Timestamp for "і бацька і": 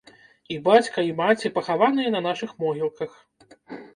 0.53-1.11